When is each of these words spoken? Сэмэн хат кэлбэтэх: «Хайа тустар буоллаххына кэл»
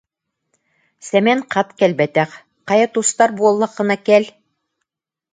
Сэмэн 1.07 1.39
хат 1.51 1.69
кэлбэтэх: 1.79 2.29
«Хайа 2.67 2.87
тустар 2.93 3.29
буоллаххына 3.37 3.97
кэл» 4.07 4.25